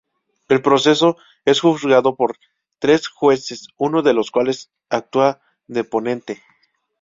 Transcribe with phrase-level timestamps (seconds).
[0.49, 1.15] El proceso
[1.45, 2.35] es juzgado por
[2.79, 6.41] tres jueces, uno de los cuales actúa de ponente.